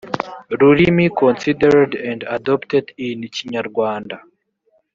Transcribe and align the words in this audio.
rurimi 0.59 1.07
considered 1.21 1.91
and 2.09 2.21
adopted 2.37 2.85
in 3.07 3.19
kinyarwanda 3.35 4.15